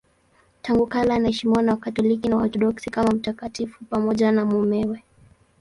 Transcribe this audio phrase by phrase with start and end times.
[0.61, 5.03] Tangu kale anaheshimiwa na Wakatoliki na Waorthodoksi kama mtakatifu pamoja na mumewe.